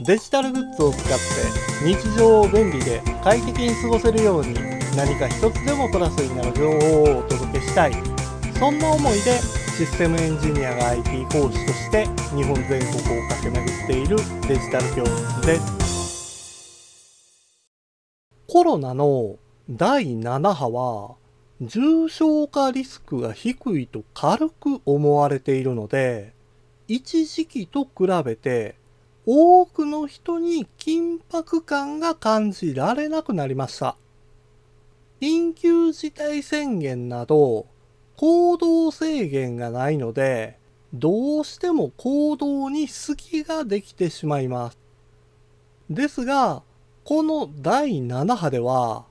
[0.00, 1.14] デジタルグッズを使って
[1.86, 4.54] 日常を便利で快適に過ごせるように
[4.96, 7.92] 何か一つでもプラスになる情報をお届けしたい。
[8.58, 9.38] そんな思いで
[9.76, 14.16] システムエンジニアが IT 講師として日本全国を駆け巡っている
[14.48, 15.84] デジタル教室です。
[18.48, 19.36] コロナの
[19.68, 21.16] 第7波は
[21.60, 26.34] 重症化リスクが低いと軽く思われているので
[26.88, 28.76] 一時期と比べて
[29.26, 33.96] 多くの人に緊迫感が感じられなくなりました。
[35.20, 37.66] 緊急事態宣言など
[38.16, 40.58] 行動制限がないので、
[40.92, 44.78] どうしても行動に隙ができてしまいます。
[45.90, 46.62] ですが、
[47.04, 49.04] この第7波では、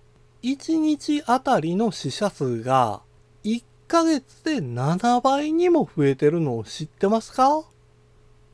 [0.44, 3.02] 1日あたりの死者数が
[3.44, 7.64] 1ヶ月で7倍にも増えてるのを知ってますか？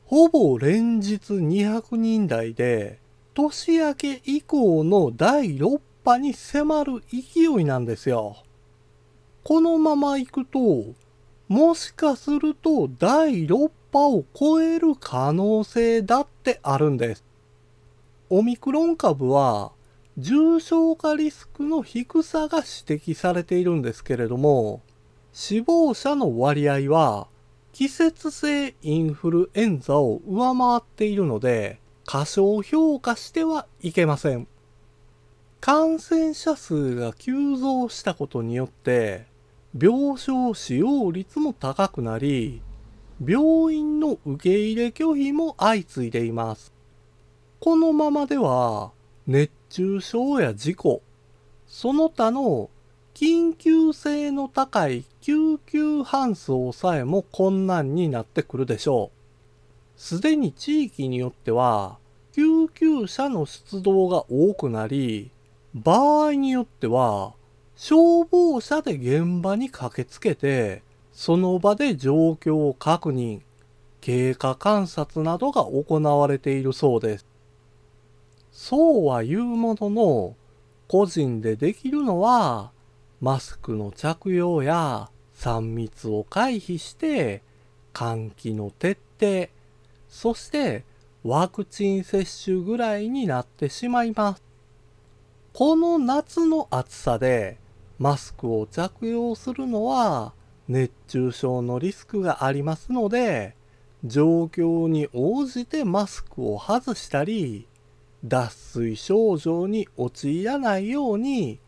[0.10, 2.98] ほぼ連日200人台で、
[3.36, 8.38] 年明け以降の第6波に迫る勢いなんですよ。
[9.44, 10.96] このまま行くと、
[11.48, 17.24] もしかすると第6波を超える可能性だってあるんです。
[18.32, 19.74] オミクロン株は
[20.18, 24.82] 重症化リスクの低さが指摘されているんですけれども、
[25.34, 27.28] 死亡者の割合は
[27.72, 34.48] 季節性インフルエンザを上回っているので、過小評価してはいけません。
[35.62, 39.28] 感染者数が急増したことによって、
[39.78, 42.62] 病床使用率も高くなり、
[43.24, 46.74] 病院の受け入れ拒否も相次いでいます。
[47.60, 48.92] このままでは、
[49.28, 51.02] 熱中症や事故、
[51.68, 52.70] その他の
[53.14, 60.00] 緊急性の高い救急搬送さえも困難になってくるでしょう。
[60.00, 61.98] すでに地域によっては、
[62.32, 65.32] 救急車の出動が多くなり、
[65.74, 67.34] 場合によっては、
[67.76, 73.42] 消防車で現場に駆けつけて、その場で状況を確認、
[74.00, 77.26] 経過観察などが行われているそうです。
[78.52, 80.36] そうは言うものの、
[80.88, 82.72] 個人でできるのは、
[83.22, 87.42] マスクの着用や3密を回避して
[87.94, 89.50] 換気の徹底、
[90.08, 90.86] そして
[91.24, 94.44] ワクチン接種ぐらいになってしまいます。
[95.54, 97.58] この夏の暑さで
[97.98, 100.34] マスクを着用するのは
[100.70, 103.56] 熱中症のリスクがありますので、
[104.06, 107.68] 状況に応じてマスクを外したり、
[108.24, 111.60] 脱水症状に陥らないように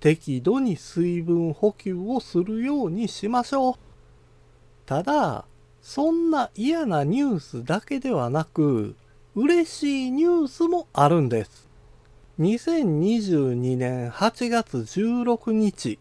[0.00, 3.74] 適度に水分補給をするようにしましょう。
[4.84, 5.44] ただ、
[5.82, 8.94] そんな嫌なニュースだけではなく、
[9.34, 11.68] 嬉しいニュースもあるんです。
[12.40, 15.98] 2022年8月16日、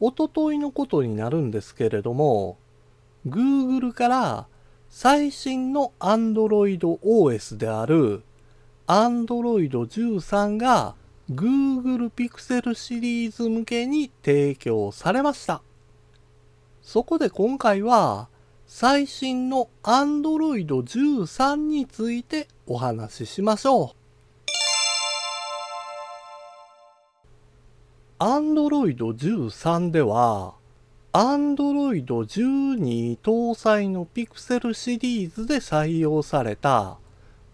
[0.00, 2.58] おとといのことになるんですけれども、
[3.26, 4.46] Google から
[4.88, 8.22] 最新の Android OS である
[8.86, 10.94] Android 13が
[11.30, 15.62] Google Pixel シリーズ向けに提供されました。
[16.82, 18.28] そこで今回は
[18.66, 24.00] 最新の Android 13についてお話ししましょう。
[28.18, 30.54] Android 13では
[31.12, 36.98] Android 12搭載の Pixel シリーズで採用された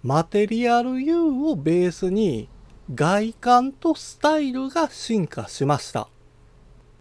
[0.02, 2.48] マテリアル U をベースに
[2.94, 6.06] 外観とスタイルが進化しました。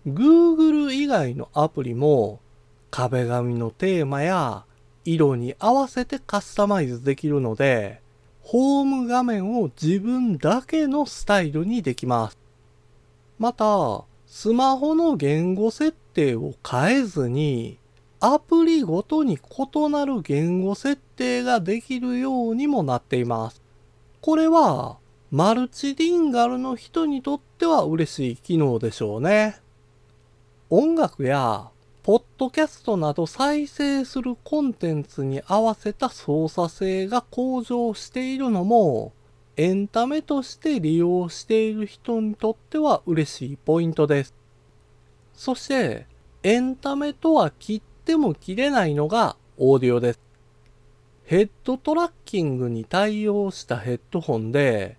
[0.08, 2.40] Google 以外のアプリも
[2.90, 4.66] 壁紙のテーマや
[5.04, 8.02] 色に合わせてカスタマイズできるので、
[8.42, 12.38] ホーム画面を自分だけのスタイルにできます。
[13.38, 17.78] また、スマホの言語設定を変えずに、
[18.20, 23.62] アプリごとに異なる言語設定ができるようにもなっています。
[24.22, 24.98] これは
[25.32, 29.60] マルチリンガルの人にとっては嬉しい機能でしょうね。
[30.70, 31.70] 音楽や
[32.04, 39.14] ポッドキャストなど再生するコンテンツに合わせた操作性が向上しているのも
[39.58, 44.36] エンタメとして利用している人にとっては嬉しいポイントです。
[45.34, 46.06] そして
[46.44, 50.20] エンタメとは切っても切れないのがオーディオです。
[51.24, 54.98] ヘッドトラッキングに対応したヘッドホンで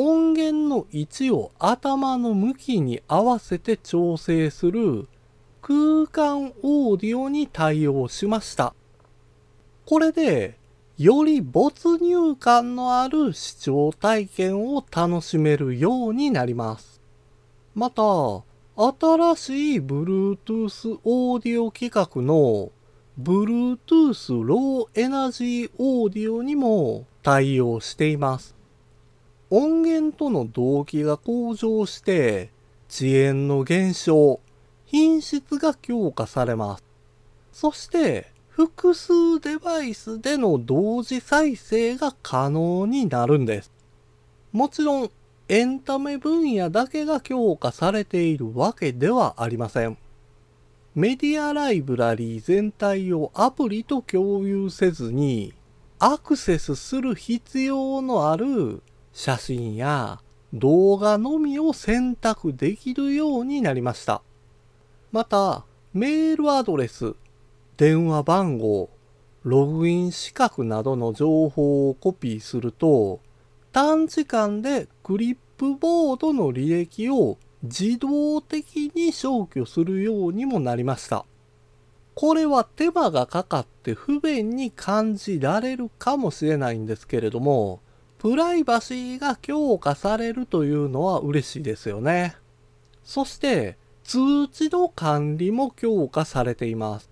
[0.00, 5.08] 音源の位置を頭の向きに合わせて調整する
[5.60, 8.74] 空間オーディオに対応しました。
[9.86, 10.56] これで
[10.98, 17.00] より没入感のある視聴体験を楽しめるようになります。
[17.74, 18.02] また、
[18.76, 22.70] 新しい Bluetooth オーディオ規格の
[23.20, 28.57] Bluetooth Low Energy Audio にも対応しています。
[29.50, 32.50] 音源との同期が向上して
[32.90, 34.40] 遅延の減少、
[34.84, 36.84] 品質が強化されます。
[37.52, 43.72] そして複数デバイスでの同時再生が可能になるんです。
[44.52, 45.10] もちろん
[45.48, 49.96] エンタメ分野だけが強化されているわけではありません。
[50.94, 55.54] メディアライブラリー全体をアプリと共有せずに
[55.98, 58.82] アクセスする必要のある
[59.18, 60.20] 写真や
[60.54, 64.22] 動画のみを選択できるようになりました。
[65.10, 67.16] また、メールアドレス、
[67.76, 68.88] 電話番号、
[69.42, 73.18] ログイン資格などの情報をコピーすると、
[73.72, 81.24] 短時間でクリップボードの履歴を自動的に消去するようにもなりました。
[82.14, 87.80] これは手間がかかって不便に感じられるかもしれないんですけれども、
[88.18, 92.34] プライバシーが強化されるというのは嬉しいですよね。
[93.04, 97.08] そして通知の管理も強化されています。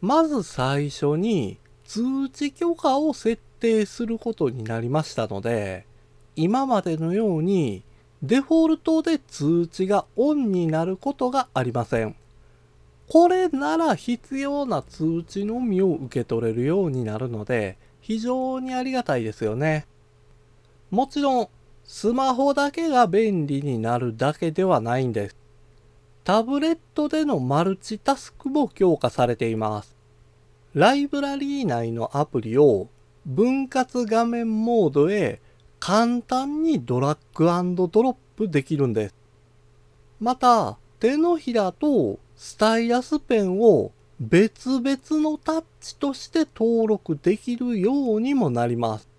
[0.00, 5.86] まず最初に通知許可を設定することになりましたので、
[6.36, 7.82] 今までのように
[8.22, 12.16] デフォルトで通知がオンになることがありません。
[13.08, 19.86] これなら必要な通知のみを受け取れるようになるので非常にありがたいですよね。
[20.94, 21.48] もちろん
[21.82, 25.36] スマホだけが便利になるだけではないんです。
[26.22, 29.96] タブレットでのマルチタスクも強化されています。
[30.72, 32.86] ライブラリー内のアプリを
[33.26, 35.40] 分割画面モードへ
[35.80, 37.46] 簡単にドラッグ
[37.88, 39.16] ドロップできるんです。
[40.20, 43.90] また、手のひらとスタイラスペンを
[44.20, 49.13] 別々のタッチとして登録できるようにもなります。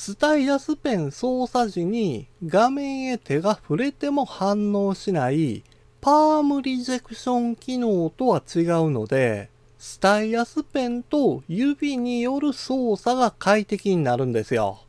[0.00, 5.64] スタイラスペン操作時に画面へ手が触れても反応しない
[6.00, 14.84] パームリジェクション機能とは違うので、スタイラスペンと指による操作が快適になるんですよ。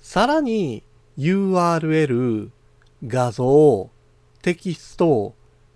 [0.00, 0.82] さらに
[1.18, 2.48] URL、
[3.06, 3.90] 画像、
[4.40, 5.34] テキスト、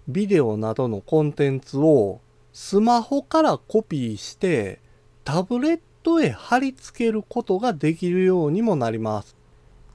[0.09, 2.23] ビデオなどのコンテンツを
[2.55, 4.81] スマホからコピーして
[5.25, 9.37] タブレットへ貼り付けることができるようにもなります。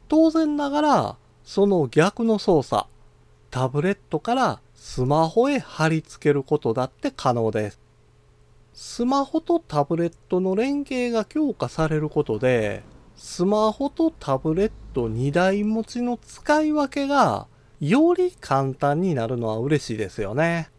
[0.07, 2.85] 当然ながらその逆の操作、
[3.51, 7.79] タブレットからスマホへ貼り付けることだって可能です。
[8.73, 12.83] スマホとタブレットの連携が強化されることで、
[13.15, 17.47] スマホとタブレット2台持ちの使い分けが
[17.79, 20.69] より簡単になるのは嬉しいですよね。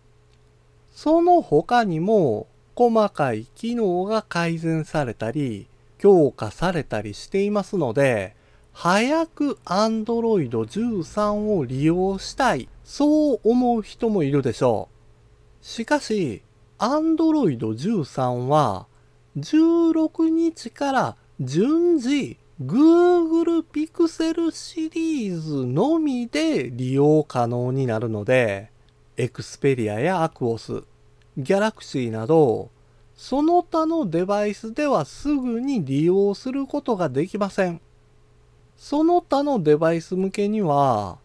[0.94, 5.67] その他にも細かい機能が改善されたり
[5.99, 8.37] 強化されたりしていますので、
[8.73, 14.88] 早く Android 13を利用したい、そう思う人もいるでしょ
[15.62, 15.64] う。
[15.64, 16.43] しかし、
[16.78, 18.87] Android 13は
[19.38, 28.71] 16日から順次 Google Pixel シリーズのみで利用可能になるので、
[29.16, 30.85] Xperia や Aquos、
[31.38, 32.71] Galaxy など、
[33.14, 37.81] その他のデバイスではすぐに利用することができません。
[38.76, 41.19] その他のデバイス向けには、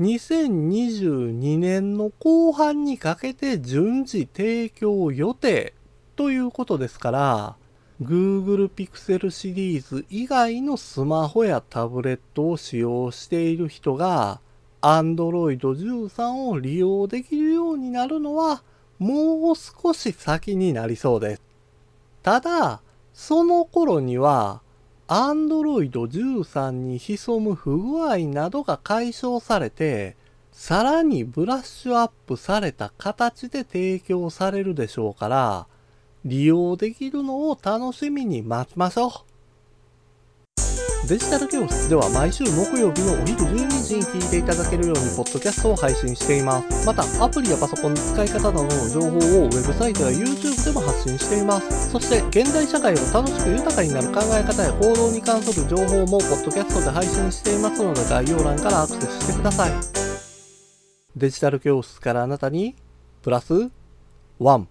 [0.00, 5.74] 2022年の後半にかけて順次提供予定
[6.16, 7.56] ということですから、
[8.02, 14.40] Google Pixel シリーズ以外のスマホやタブレットを使用している人が
[14.80, 18.64] Android 13を利用できるようになるのは
[19.02, 21.42] もう少し先になりそうです。
[22.22, 22.80] ただ、
[23.12, 24.62] その頃には
[25.08, 30.16] Android 13に潜む不具合などが解消されて、
[30.52, 35.66] さらにブラッシュアップされた形で提供されるでしょうから、
[36.24, 39.31] 利用できるのを楽しみに待ちましょう。
[41.08, 46.86] デジタル教室では毎週木曜日のお昼12時に聞いていただけるようにポッドキャストを配信しています。
[46.86, 51.90] また、アプリやパソコンの使い方などの情報をウェブサイトや YouTube でも発信しています。
[51.90, 59.72] そして、現代社会を楽しく豊かになる考え方や行動に関する情報もポッドキャストで配信していますので概要欄からアクセスしてください。
[61.16, 62.76] デジタル教室からあなたに
[63.22, 63.52] プラス
[64.38, 64.66] 1